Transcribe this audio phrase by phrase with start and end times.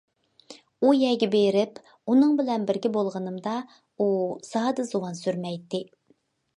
[0.87, 1.77] ئۇ يەرگە بېرىپ
[2.13, 3.57] ئۇنىڭ بىلەن بىرگە بولغىنىمدا،
[3.99, 4.11] ئۇ
[4.53, 5.89] زادى زۇۋان سۈرمەيتتى.